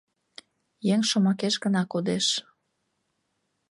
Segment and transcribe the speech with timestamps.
[0.93, 2.27] Еҥ шомакеш гына кодеш.